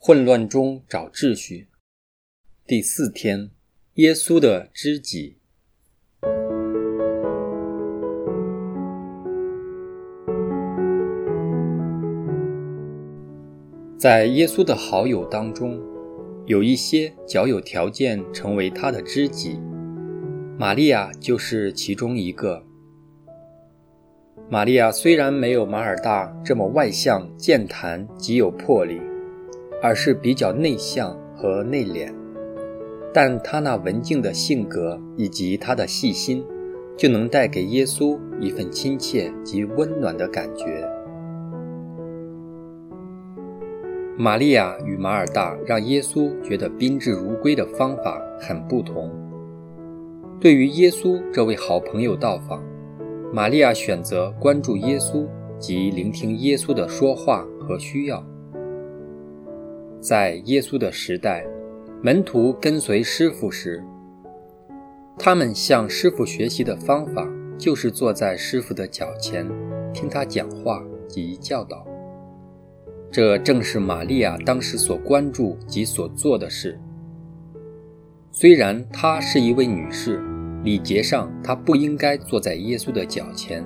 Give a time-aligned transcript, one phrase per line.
[0.00, 1.66] 混乱中找秩序。
[2.64, 3.50] 第四天，
[3.94, 5.38] 耶稣的知己。
[13.98, 15.80] 在耶稣的好友当中，
[16.46, 19.58] 有一些较有条件成为他的知己，
[20.56, 22.64] 玛利亚就是其中一个。
[24.48, 29.00] 玛利亚虽然没有马尔大这么外向、健谈、极有魄力，
[29.82, 32.12] 而是比较内向和内敛，
[33.12, 36.44] 但他那文静的性格以及他的细心，
[36.96, 40.86] 就能带给耶稣一份亲切及温暖的感觉。
[44.16, 49.10] 玛利亚与马尔大让耶稣觉得宾至如归的方法很不同。
[50.40, 52.62] 对于耶稣这位好朋友到访。
[53.30, 55.26] 玛利亚选择关注耶稣
[55.58, 58.24] 及聆听耶稣的说话和需要。
[60.00, 61.44] 在耶稣的时代，
[62.02, 63.82] 门徒跟随师傅时，
[65.18, 69.46] 他们向师傅学习的方法就是坐在师傅的脚前，
[69.92, 71.84] 听他讲话及教导。
[73.10, 76.78] 这正是玛利亚当时所关注及所做的事。
[78.30, 80.22] 虽然她是一位女士。
[80.64, 83.64] 礼节上，她不应该坐在耶稣的脚前，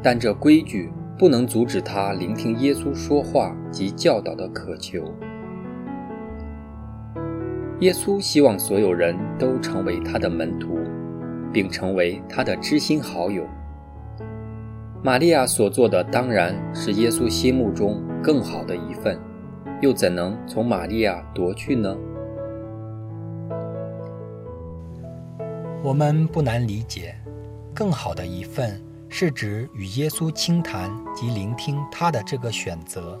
[0.00, 5.02] 但这规矩不能阻止他聆听耶稣说话及教导的渴求。
[7.80, 10.78] 耶稣希望所有人都成为他的门徒，
[11.52, 13.44] 并成为他的知心好友。
[15.02, 19.18] 玛利亚所做的当然是耶稣心目中更好的一份，
[19.80, 21.96] 又怎能从玛利亚夺去呢？
[25.82, 27.14] 我们不难理解，
[27.74, 33.20] 更好的一份是指与耶稣倾谈及聆听他的这个选择。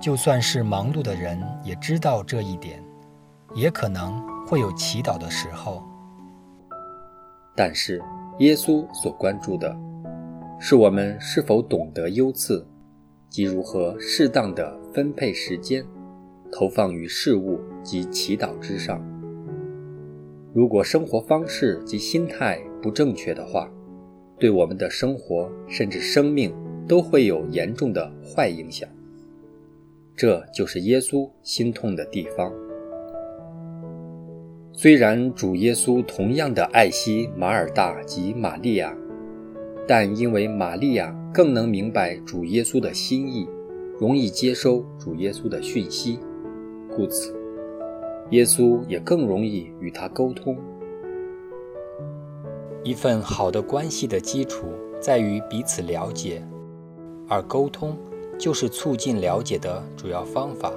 [0.00, 2.82] 就算是忙碌的人也知道这一点，
[3.54, 5.82] 也可能会有祈祷的时候。
[7.54, 8.02] 但是
[8.38, 9.76] 耶稣所关注的，
[10.58, 12.66] 是我们是否懂得优次，
[13.28, 15.84] 及如何适当的分配时间，
[16.50, 19.04] 投放于事物及祈祷之上。
[20.54, 23.70] 如果生活方式及心态不正确的话，
[24.40, 26.52] 对我们的生活甚至生命
[26.88, 28.88] 都会有严重的坏影响。
[30.16, 32.52] 这就是耶稣心痛的地方。
[34.72, 38.96] 虽然主耶稣同样的爱惜马尔大及玛利亚，
[39.86, 43.46] 但因为玛利亚更能明白主耶稣的心意，
[43.98, 46.18] 容易接收主耶稣的讯息，
[46.96, 47.36] 故此。
[48.30, 50.56] 耶稣也更容易与他沟通。
[52.82, 54.66] 一份好的关系的基础
[55.00, 56.42] 在于彼此了解，
[57.28, 57.96] 而沟通
[58.38, 60.72] 就是促进了解的主要方法。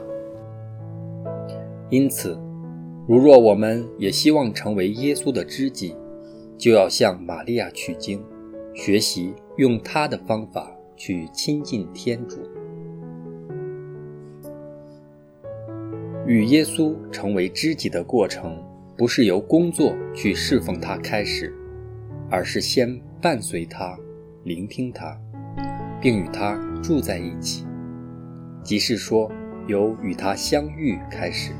[1.89, 2.37] 因此，
[3.07, 5.95] 如若我们也希望成为耶稣的知己，
[6.57, 8.21] 就要向玛利亚取经，
[8.73, 12.39] 学习用他的方法去亲近天主。
[16.25, 18.57] 与耶稣成为知己的过程，
[18.97, 21.53] 不是由工作去侍奉他开始，
[22.33, 23.95] 而是先伴随他，
[24.43, 25.15] 聆听他，
[26.01, 27.63] 并与他住在一起，
[28.63, 29.31] 即是说，
[29.67, 31.53] 由与他相遇开始。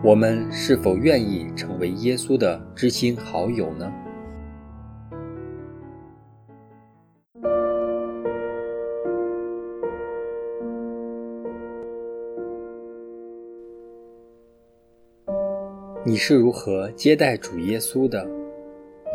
[0.00, 3.92] 我们是否愿意成为耶稣的知心好友呢？
[16.06, 18.43] 你是如何接待主耶稣的？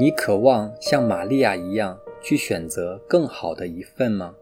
[0.02, 4.34] 你渴望像玛利亚一样去选择更好的一份吗？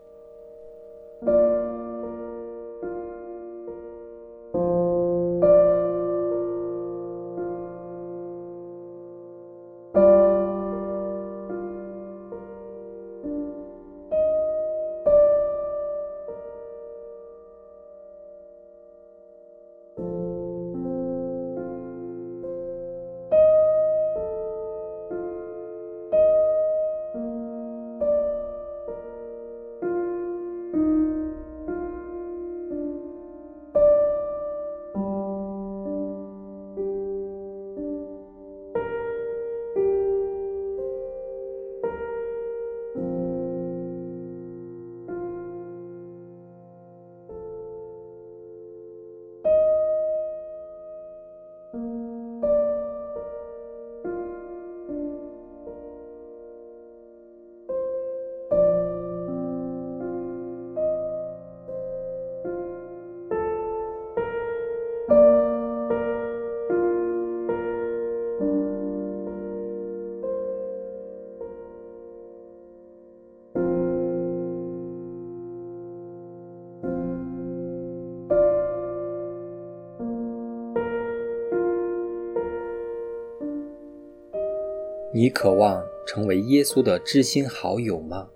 [85.20, 88.30] 你渴望成为耶稣的知心好友吗？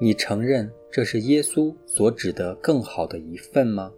[0.00, 3.92] 你承认这是耶稣所指的更好的一份吗？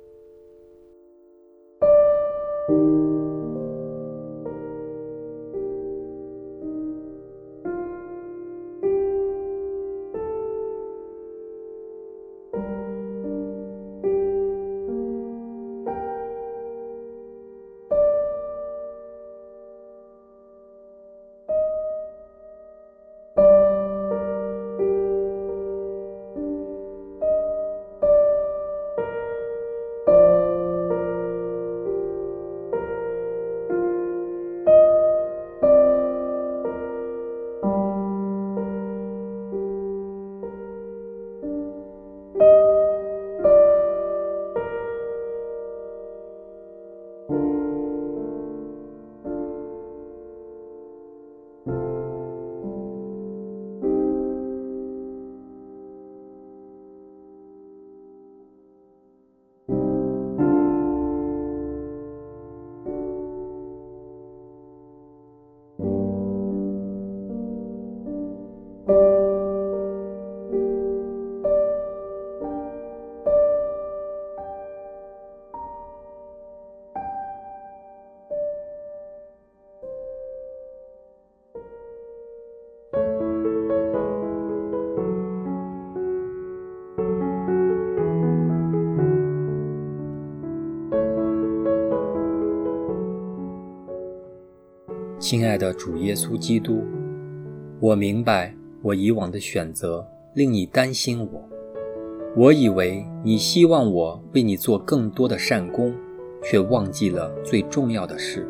[95.20, 96.82] 亲爱的主耶稣基督，
[97.78, 100.02] 我明白我以往的选择
[100.32, 101.46] 令你担心我。
[102.34, 105.94] 我以为你希望我为你做更多的善功，
[106.42, 108.48] 却忘记了最重要的事。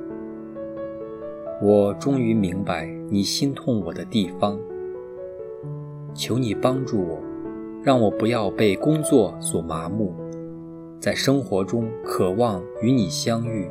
[1.61, 4.56] 我终于明白你心痛我的地方。
[6.14, 7.19] 求你帮助我，
[7.82, 10.14] 让我不要被工作所麻木，
[11.00, 13.69] 在生活中渴望与你相遇，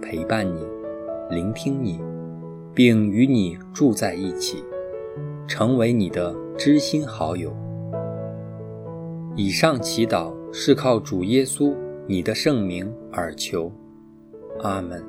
[0.00, 0.79] 陪伴你。
[1.30, 2.00] 聆听你，
[2.74, 4.64] 并与你住在一起，
[5.46, 7.54] 成为你的知心好友。
[9.36, 11.72] 以上祈祷是靠主耶稣
[12.08, 13.70] 你的圣名而求，
[14.60, 15.00] 阿门。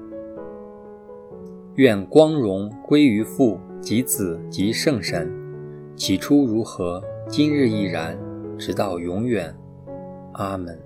[1.73, 5.27] 愿光荣归于父及子及圣神，
[5.95, 8.15] 起初如何，今日亦然，
[8.59, 9.51] 直到永远，
[10.33, 10.77] 阿门。